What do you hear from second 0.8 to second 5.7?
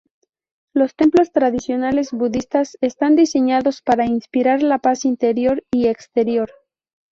templos tradicionales budistas están diseñados para inspirar la paz interior